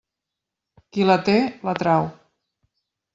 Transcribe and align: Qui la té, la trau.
Qui 0.95 1.05
la 1.09 1.17
té, 1.27 1.35
la 1.69 1.75
trau. 1.83 2.09